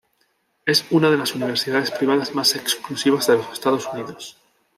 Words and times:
Es 0.65 0.83
una 0.89 1.11
de 1.11 1.17
las 1.17 1.35
universidades 1.35 1.91
privadas 1.91 2.33
más 2.33 2.55
exclusivas 2.55 3.27
de 3.27 3.37
los 3.37 3.51
Estados 3.53 3.87
Unidos. 3.93 4.35